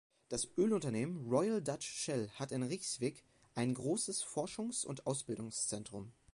[0.29, 6.11] Das Ölunternehmen Royal Dutch Shell hat in Rijswijk ein großes Forschungs- und Ausbildungszentrum.